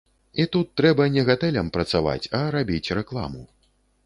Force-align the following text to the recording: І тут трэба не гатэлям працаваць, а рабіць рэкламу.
І 0.43 0.45
тут 0.53 0.71
трэба 0.79 1.07
не 1.15 1.25
гатэлям 1.29 1.69
працаваць, 1.77 2.29
а 2.39 2.41
рабіць 2.57 2.93
рэкламу. 3.01 3.47